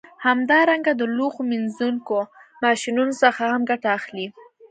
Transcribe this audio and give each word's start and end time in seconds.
همدارنګه 0.27 0.91
له 0.99 1.05
لوښو 1.17 1.41
مینځونکو 1.49 2.17
ماشینونو 2.63 3.13
څخه 3.23 3.43
هم 3.51 3.61
ګټه 3.71 3.89
اخلي 3.97 4.27